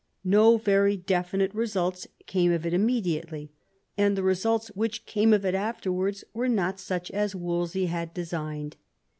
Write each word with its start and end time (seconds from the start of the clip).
No 0.25 0.57
very 0.57 0.97
definite 0.97 1.53
results 1.53 2.07
came 2.25 2.51
of 2.51 2.65
it 2.65 2.73
immediately, 2.73 3.51
and 3.95 4.17
the 4.17 4.23
results 4.23 4.69
which 4.69 5.05
came 5.05 5.31
of 5.31 5.45
it 5.45 5.53
afterwards 5.53 6.23
were 6.33 6.49
not 6.49 6.79
such 6.79 7.11
as 7.11 7.35
Wolsey 7.35 7.85
had 7.85 8.11
designed. 8.11 8.77